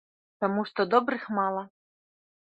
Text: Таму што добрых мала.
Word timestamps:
Таму 0.43 0.61
што 0.69 0.85
добрых 0.93 1.27
мала. 1.41 1.61